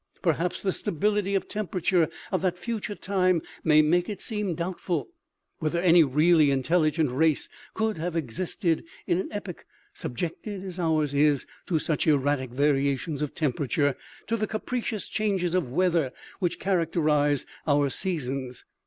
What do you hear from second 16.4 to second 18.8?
characterize our seasons.